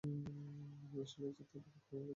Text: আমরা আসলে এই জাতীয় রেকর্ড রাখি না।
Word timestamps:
আমরা 0.03 1.01
আসলে 1.05 1.25
এই 1.27 1.33
জাতীয় 1.37 1.59
রেকর্ড 1.59 1.75
রাখি 1.75 1.93
না। 1.97 2.09